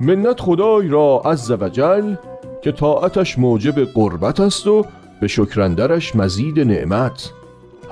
[0.00, 2.14] منت خدای را از وجل
[2.62, 4.84] که طاعتش موجب قربت است و
[5.20, 7.30] به شکرندرش مزید نعمت.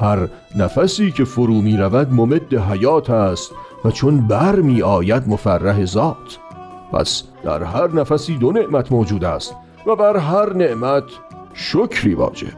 [0.00, 3.52] هر نفسی که فرو می رود ممد حیات است
[3.84, 6.38] و چون بر می آید مفرح ذات.
[6.92, 9.54] پس در هر نفسی دو نعمت موجود است
[9.86, 11.04] و بر هر نعمت
[11.54, 12.52] شکری واجب.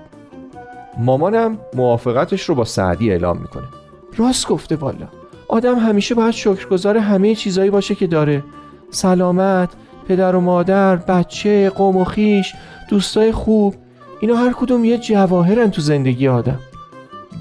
[0.99, 3.69] مامانم موافقتش رو با سعدی اعلام می‌کنه.
[4.17, 5.09] راست گفته والا.
[5.49, 8.45] آدم همیشه باید شکرگزار همه چیزایی باشه که داره.
[8.91, 9.69] سلامت
[10.09, 12.53] پدر و مادر بچه قوم و خیش
[12.89, 13.75] دوستای خوب.
[14.21, 16.59] اینا هر کدوم یه جواهرن تو زندگی آدم.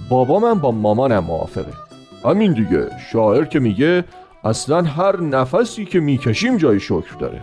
[0.09, 1.73] بابا من با مامانم موافقه.
[2.25, 2.87] همین دیگه.
[3.11, 4.03] شاعر که میگه
[4.43, 7.41] اصلا هر نفسی که می‌کشیم جای شکر داره.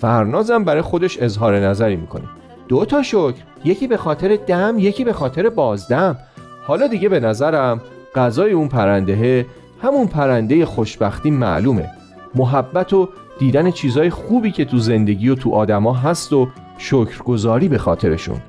[0.00, 2.24] فرنازم برای خودش اظهار نظری می‌کنه.
[2.68, 3.42] دو تا شکر.
[3.64, 6.18] یکی به خاطر دم یکی به خاطر بازدم.
[6.66, 7.80] حالا دیگه به نظرم
[8.14, 9.46] غذای اون پرنده
[9.82, 11.90] همون پرنده خوشبختی معلومه.
[12.34, 17.78] محبت و دیدن چیزای خوبی که تو زندگی و تو آدما هست و شکرگزاری به
[17.78, 18.40] خاطرشون.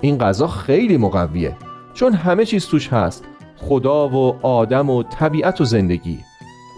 [0.00, 1.56] این غذا خیلی مقویه
[1.94, 3.24] چون همه چیز توش هست.
[3.56, 6.18] خدا و آدم و طبیعت و زندگی.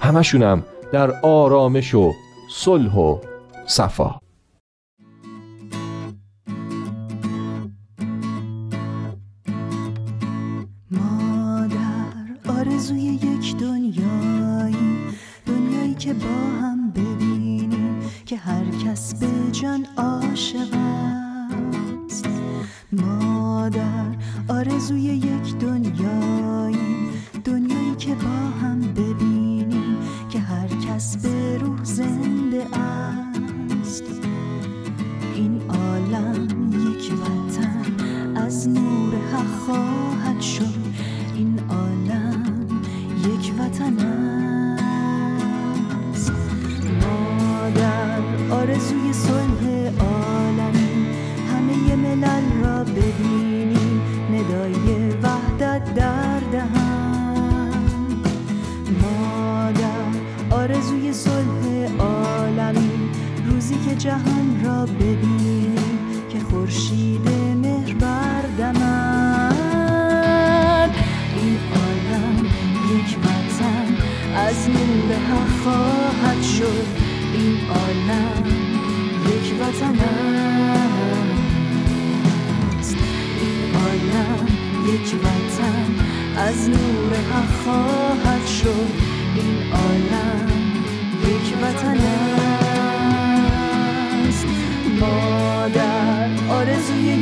[0.03, 2.13] همشونم در آرامش و
[2.51, 3.19] صلح و
[3.67, 4.21] صفا.
[10.91, 13.19] ما در آرزوی
[16.05, 20.77] که با هم ببینیم که هر کس به جان عاشق
[22.07, 22.29] است
[22.93, 24.07] ما در
[24.49, 25.09] آرزوی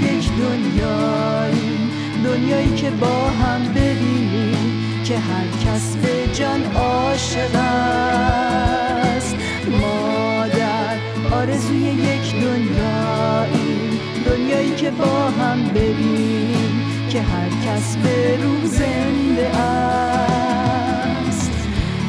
[0.02, 1.78] یک دنیایی
[2.24, 9.36] دنیایی که با هم ببینیم که هر کس به جان عاشق است.
[9.80, 10.96] ما در
[11.36, 21.50] آرزوی یک دنیایی دنیایی که با هم ببینیم که هر کس به روح زنده است.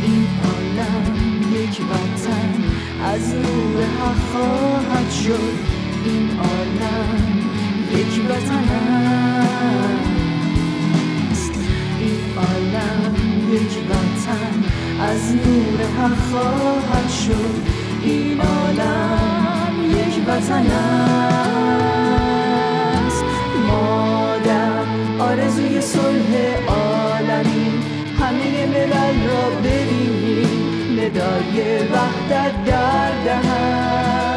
[0.04, 1.14] این عالم
[1.54, 2.64] یک وطن
[3.04, 5.54] از نور حق خواهد شد.
[6.06, 7.13] این عالم
[8.04, 8.68] یک وطن
[11.32, 11.54] است.
[12.00, 13.14] این عالم
[13.52, 14.54] یک وطن.
[15.02, 17.56] از نور حق خواهد شد.
[18.04, 20.68] این عالم یک وطن
[23.02, 23.24] است.
[23.68, 24.84] ما در
[25.20, 26.32] آرزوی صلح
[26.68, 27.72] عالمی.
[28.20, 31.00] همه ملل را ببینیم.
[31.00, 34.33] ندای وحدت در دهن.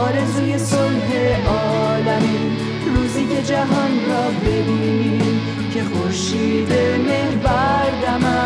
[0.00, 1.08] آرزوی صلح
[1.48, 2.56] عالمی.
[2.96, 5.40] روزی که جهان را ببینیم
[5.74, 6.72] که خورشید
[7.06, 8.40] مهر بردمد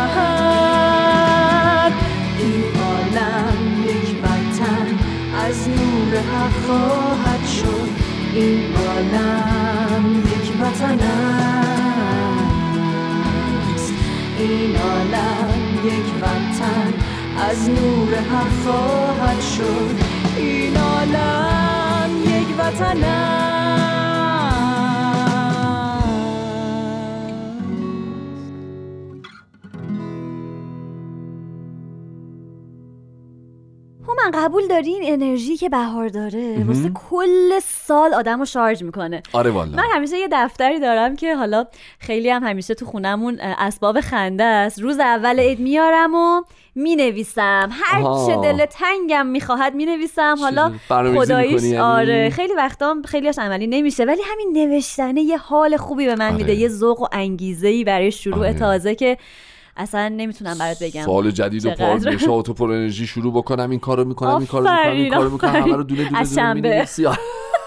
[2.39, 4.87] این عالم یک وطن
[5.47, 7.89] از نور حق خواهد شد.
[8.33, 10.99] این عالم یک وطن
[13.75, 13.93] است.
[14.39, 15.49] این عالم
[15.85, 16.93] یک وطن
[17.49, 20.24] از نور حق خواهد شد.
[20.37, 23.25] این عالم یک وطن
[34.25, 39.23] من قبول داری این انرژی که بهار داره؟ واسه کل سال آدم رو شارژ می‌کنه.
[39.33, 41.65] آره والا من همیشه یه دفتری دارم که حالا
[41.99, 44.81] خیلی هم همیشه تو خونمون اسباب خنده است.
[44.81, 46.43] روز اول عید میارم و
[46.75, 52.95] می نویسم هر چه دل تنگم می‌خواهد می نویسم حالا خداییش یعنی؟ آره خیلی وقتا
[53.05, 56.35] خیلیش عملی نمیشه ولی همین نوشتنه یه حال خوبی به من آره.
[56.35, 58.53] میده یه ذوق و انگیزه ای برای شروع آره.
[58.53, 59.17] تازه که
[59.77, 61.71] اصلا نمی‌تونم برات بگم سال جدید و.
[61.71, 65.29] پر بشه تو پر انرژی شروع بکنم این کارو می‌کنم این کارو می‌کنم این کارو
[65.29, 66.53] می‌کنم همه رو دونه دونه دونه.
[66.53, 67.07] می‌نویسی.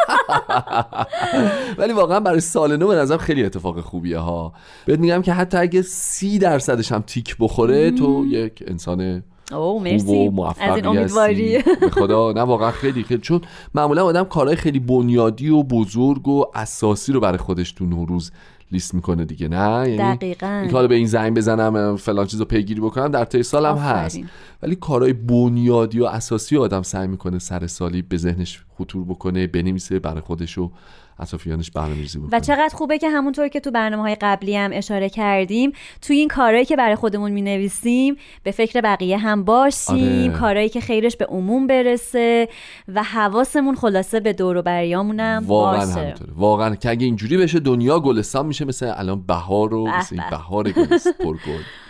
[1.78, 4.52] ولی واقعا برای سال نو به نظرم خیلی اتفاق خوبیه ها.
[4.86, 9.76] بهت میگم که حتی اگه سی درصدش هم تیک بخوره تو یک انسان او خوب
[9.76, 10.28] و مرسی
[10.60, 11.70] از این امیدواری هستی.
[11.80, 12.32] به خدا.
[12.32, 13.20] نه واقعا خیلی خیلی.
[13.20, 13.40] چون
[13.74, 18.32] معمولا آدم کارهای خیلی بنیادی و بزرگ و اساسی رو برای خودش تو نوروز
[18.72, 20.60] لیست می‌کنه دیگه نه یعنی دقیقاً.
[20.62, 24.20] این کار به این زنگ بزنم فلان چیزو پیگیری بکنم در طی سالم هست.
[24.62, 29.98] ولی کارهای بنیادی و اساسی آدم سعی می‌کنه سر سالی به ذهنش خطور بکنه بنویسه
[29.98, 30.70] برای خودش و
[31.18, 35.08] اطرافیانش برنامه‌ریزی بکنه و چقدر خوبه که همونطور که تو برنامه های قبلی هم اشاره
[35.08, 40.38] کردیم توی این کارهایی که برای خودمون می نویسیم به فکر بقیه هم باشیم آره.
[40.38, 42.48] کارهایی که خیرش به عموم برسه
[42.88, 47.60] و حواسمون خلاصه به دور و بریامونم واقعا باشه همینطوره واقعا که اگه اینجوری بشه
[47.60, 50.20] دنیا گلستان میشه مثل الان بهار و مثل.
[50.30, 51.62] بهار گلستان پرگل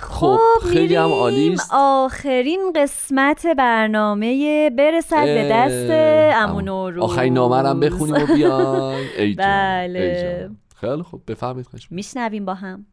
[0.00, 1.56] خب خب خیلی هم عالی.
[1.72, 9.08] آخرین قسمت برنامه برسد به دست ام- امون نوروز آخرین نامه هم بخونیم و بیایم
[9.18, 9.98] ای جان، بله.
[9.98, 10.56] ای جان.
[10.76, 12.86] خیلی خب بفرمایید خواهش میشنویم با هم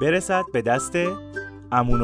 [0.00, 0.92] برسد به دست
[1.72, 2.00] امون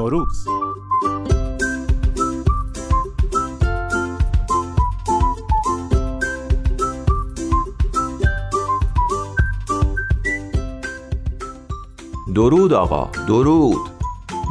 [12.37, 13.91] درود آقا درود.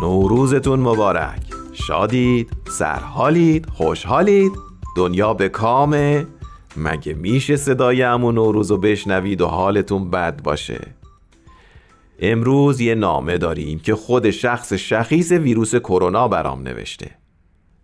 [0.01, 1.41] نوروزتون مبارک.
[1.73, 4.51] شادید سرحالید خوشحالید.
[4.97, 6.27] دنیا به کامه.
[6.77, 10.79] مگه میشه صدای امون نوروز رو بشنوید و حالتون بد باشه؟
[12.19, 17.11] امروز یه نامه داریم که خود شخص شخیص ویروس کرونا برام نوشته.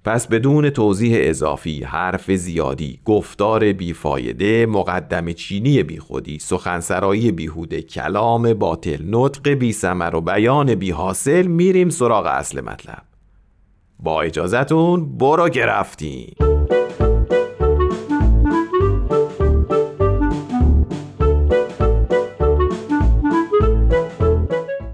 [0.06, 9.00] پس بدون توضیح اضافی حرف زیادی گفتار بیفایده مقدم چینی بیخودی سخنسرایی بیهوده کلام باطل
[9.06, 13.04] نطق بی و بیان بی حاصل میریم سراغ اصل مطلب.
[14.00, 16.36] با اجازتون برو گرفتیم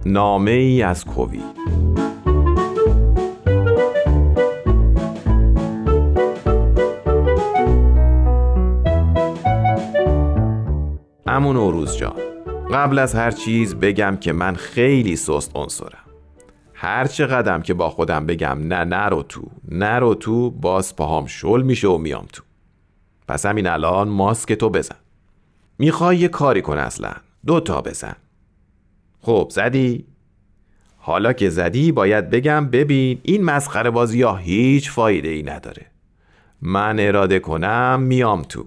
[0.06, 1.57] نامه ای از کووید.
[11.38, 12.16] امون نوروز جان.
[12.72, 16.04] قبل از هر چیز بگم که من خیلی سست عنصرم.
[16.74, 21.62] هر چه قدم که با خودم بگم نه نرو تو نرو تو باز پاهام شل
[21.62, 22.44] میشه و میام تو.
[23.28, 24.96] پس همین الان ماسک تو بزن.
[25.80, 27.12] می‌خوای یه کاری کن اصلا.
[27.46, 28.16] دو تا بزن.
[29.22, 30.06] خب زدی؟
[30.98, 35.86] حالا که زدی باید بگم ببین این مسخره بازی ها هیچ فایده ای نداره.
[36.62, 38.66] من اراده کنم میام تو.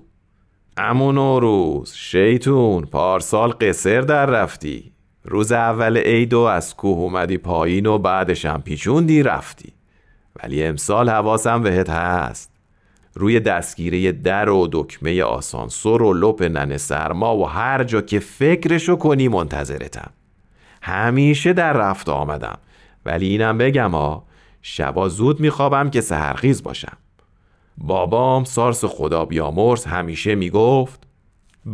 [0.83, 4.93] امون و روز شیطون پارسال قصر در رفتی.
[5.25, 9.73] روز اول عید و از کوه اومدی پایین و بعدش هم پیچوندی رفتی.
[10.43, 12.51] ولی امسال حواسم بهت هست.
[13.15, 18.97] روی دستگیره در و دکمه آسانسور و لپ ننه سرما و هر جا که فکرشو
[18.97, 20.11] کنی منتظرتم.
[20.83, 22.59] همیشه در رفت آمدم.
[23.07, 24.25] ولی اینم بگم ها
[24.63, 26.97] شبا زود میخوابم که سهرخیز باشم.
[27.81, 31.07] بابام سارس خدا بیامرز همیشه می‌گفت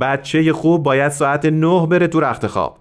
[0.01, 2.79] بچه خوب باید ساعت نه بره تو رخت خواب.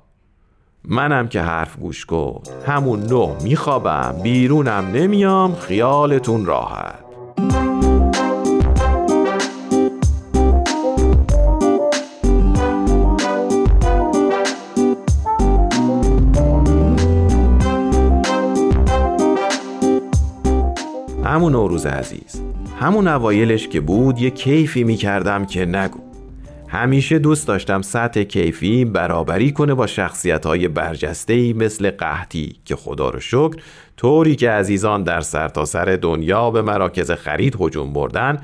[0.84, 7.06] منم که حرف گوش کن همون نه میخوابم بیرونم نمیام خیالتون راحت.
[21.24, 22.55] همون نوروز عزیز.
[22.80, 26.00] همون اوایلش که بود یه کیفی می‌کردم که نگو.
[26.68, 33.10] همیشه دوست داشتم سطح کیفی برابری کنه با شخصیت های برجسته مثل قحطی که خدا
[33.10, 33.56] رو شکر
[33.98, 38.38] طوری که عزیزان در سرتاسر سر دنیا به مراکز خرید هجوم بردن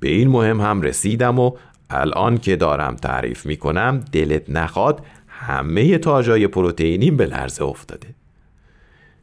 [0.00, 1.52] به این مهم هم رسیدم و
[1.90, 8.08] الان که دارم تعریف می‌کنم دلت نخواد همه تاجای پروتئینی به لرزه افتاده.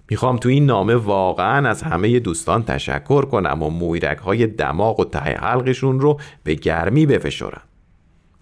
[0.10, 5.06] می‌خوام تو این نامه واقعا از همه دوستان تشکر کنم و مویرک های دماغ و
[5.06, 7.62] ته حلقشون رو به گرمی بفشارم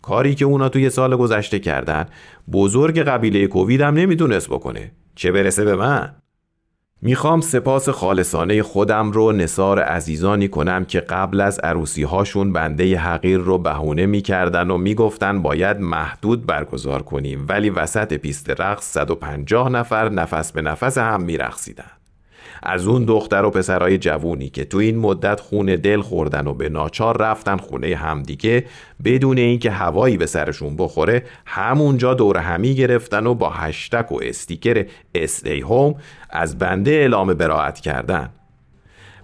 [0.02, 2.06] کاری که اونا توی سال گذشته کردن
[2.52, 4.92] بزرگ قبیله کووید هم نمی‌تونست بکنه.
[5.16, 6.16] چه برسه به من؟
[7.02, 13.38] می‌خوام سپاس خالصانه خودم رو نصار عزیزانی کنم که قبل از عروسی هاشون بنده حقیر
[13.38, 17.46] رو بهونه می‌کردن و می‌گفتن باید محدود برگزار کنیم.
[17.50, 21.97] ولی وسط پیست رقص 150 نفر نفس به نفس هم میرقصیدن.
[22.70, 26.70] از اون دختر و پسرای جوونی که تو این مدت خون دل خوردن و به
[26.70, 28.66] ناچار رفتن خونه همدیگه
[29.04, 34.86] بدون اینکه هوایی به سرشون بخوره همونجا دور همی گرفتن و با هشتک و استیکر
[35.16, 35.96] استی هوم
[36.30, 38.30] از بنده اعلام براعت کردن.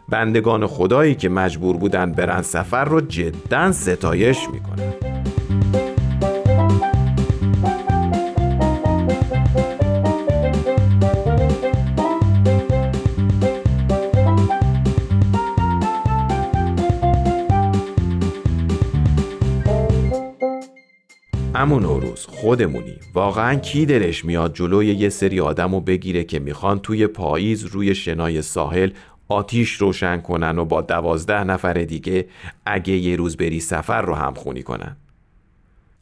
[0.09, 4.93] بندگان خدایی که مجبور بودن برن سفر رو جدا ستایش می‌کنن.
[21.64, 22.95] همون نوروز خودمونی.
[23.14, 27.95] واقعا کی دلش میاد جلوی یه سری آدم و بگیره که می‌خوان توی پاییز روی
[27.95, 28.89] شنای ساحل
[29.28, 32.26] آتیش روشن کنن و با دوازده نفر دیگه
[32.66, 34.97] اگه یه روز بری سفر رو هم خونی کنن.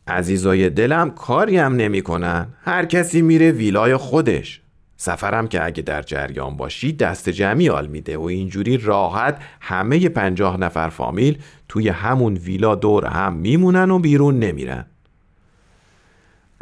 [0.07, 2.47] عزیزای دلم کاری هم نمی‌کنن.
[2.62, 4.62] هر کسی میره ویلای خودش.
[4.97, 10.57] سفرم که اگه در جریان باشی دست جمعی آل میده و اینجوری راحت همه پنجاه
[10.57, 11.38] نفر فامیل
[11.70, 14.86] توی همون ویلا دور هم میمونن و بیرون نمیرن.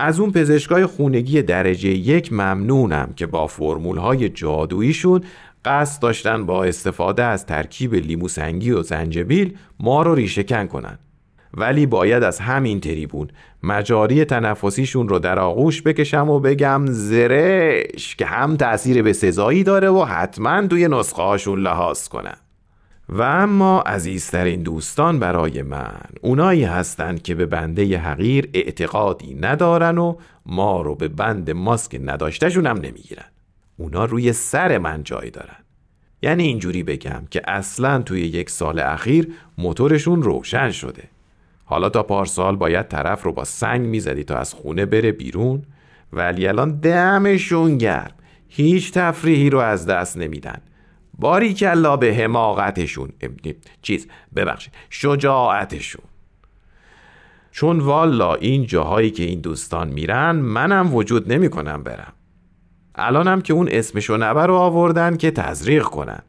[0.01, 5.21] از اون پزشکای خونگی درجه یک ممنونم که با فرمول های جادوییشون
[5.65, 10.99] قصد داشتن با استفاده از ترکیب لیمو سنگی و زنجبیل ما رو ریشهکن کنن.
[11.53, 13.27] ولی باید از همین تریبون
[13.63, 19.89] مجاری تنفسیشون رو در آغوش بکشم و بگم زرش که هم تأثیر به سزایی داره
[19.89, 22.37] و حتما توی نسخه هاشون لحاظ کنن.
[23.09, 30.15] و اما عزیزترین دوستان برای من اونایی هستند که به بنده حقیر اعتقادی ندارن و
[30.45, 33.25] ما رو به بند ماسک نداشتهشون هم نمی‌گیرن.
[33.77, 35.57] اونا روی سر من جای دارن.
[36.21, 41.03] یعنی اینجوری بگم که اصلا توی یک سال اخیر موتورشون روشن شده.
[41.65, 45.63] حالا تا پارسال باید طرف رو با سنگ می‌زدی تا از خونه بره بیرون
[46.13, 48.11] ولی الان دمشون گرم.
[48.49, 50.61] هیچ تفریحی رو از دست نمیدن.
[51.19, 53.09] باری کلا به حماقتشون
[53.81, 56.03] چیز ببخشید شجاعتشون.
[57.51, 62.13] چون والا این جاهایی که این دوستان میرن منم وجود نمی‌کنم برم.
[62.95, 66.21] الانم که اون اسمشو نبر رو آوردن که تزریق کنن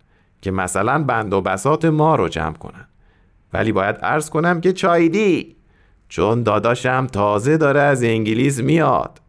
[0.42, 2.88] که مثلا بند و بسات ما رو جمع کنن.
[3.52, 5.56] ولی باید عرض کنم که چایدی
[6.08, 9.19] چون داداشم تازه داره از انگلیس میاد.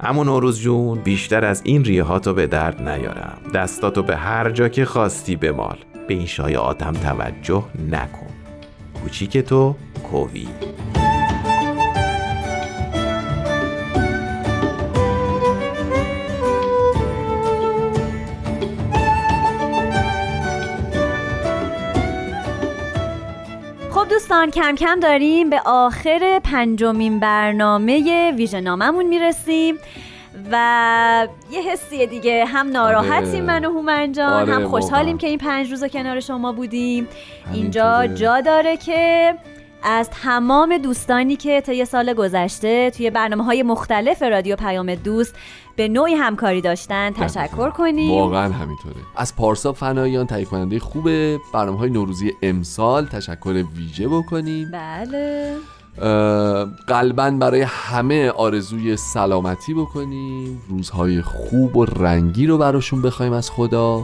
[0.00, 3.38] اما نوروز جون بیشتر از این ریهاتو به درد نیارم.
[3.54, 5.78] دستاتو به هر جا که خواستی بمال.
[6.08, 8.26] به این شایعاتم توجه نکن.
[9.02, 9.74] کوچیک تو
[10.10, 10.48] کووی
[24.36, 29.78] دوستان کم کم داریم به آخر پنجمین برنامه ویژناممون می‌رسیم
[30.52, 32.44] و یه حسیه دیگه.
[32.44, 33.60] هم ناراحتیم آره.
[33.60, 37.08] من و هومن جان آره هم خوشحالیم که این پنج روز کنار شما بودیم.
[37.52, 39.34] اینجا جا داره که
[39.88, 45.34] از تمام دوستانی که تا یه سال گذشته توی برنامه های مختلف رادیو پیام دوست
[45.76, 48.10] به نوعی همکاری داشتن تشکر کنیم.
[48.10, 48.94] واقعا همینطوره.
[49.16, 51.08] از پارسا فنایان تهیه کننده خوب
[51.52, 54.70] برنامه های نوروزی امسال تشکر ویژه بکنیم.
[54.70, 55.56] بله.
[56.86, 60.62] قلبا برای همه آرزوی سلامتی بکنیم.
[60.68, 64.02] روزهای خوب و رنگی رو براشون بخوایم از خدا.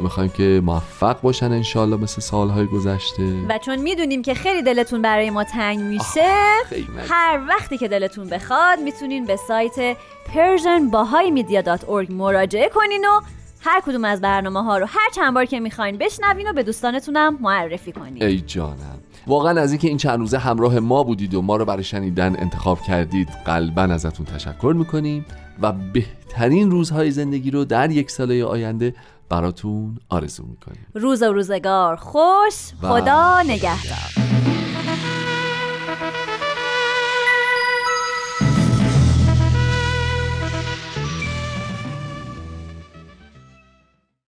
[0.00, 3.22] می‌خوایم که موفق باشن انشالله مثل سالهای گذشته.
[3.48, 6.32] و چون می‌دونیم که خیلی دلتون برای ما تنگ میشه
[7.08, 9.96] هر وقتی که دلتون بخواد می‌تونین به سایت
[10.26, 13.20] persianbahaimedia.org مراجعه کنین و
[13.60, 17.38] هر کدوم از برنامه ها رو هر چند بار که می‌خواین بشنوین و به دوستانتونم
[17.40, 18.22] معرفی کنین.
[18.22, 18.98] ای جانم.
[19.26, 22.80] واقعا از اینکه این چند روزه همراه ما بودید و ما رو برای شنیدن انتخاب
[22.80, 25.24] کردید قلبا ازتون تشکر می‌کنیم.
[25.62, 28.94] و بهترین روزهای زندگی رو در یک ساله آینده
[29.28, 30.86] براتون آرزو می‌کنیم.
[30.94, 31.96] روز و روزگار.
[31.96, 32.72] خوش.
[32.82, 34.28] خدا نگهدار.